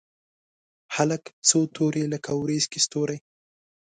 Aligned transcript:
هلک 0.95 1.23
څو 1.47 1.59
توري 1.75 2.03
لکه 2.13 2.31
ورځ 2.41 2.63
کې 2.71 2.79
ستوري 2.85 3.17